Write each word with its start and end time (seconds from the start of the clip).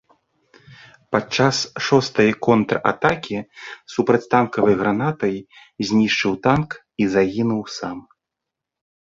Падчас 1.15 1.57
шостай 1.87 2.29
контратакі 2.47 3.37
супрацьтанкавай 3.97 4.73
гранатай 4.81 5.35
знішчыў 5.91 6.33
танк 6.49 6.69
і 7.03 7.13
загінуў 7.19 7.63
сам. 7.77 7.97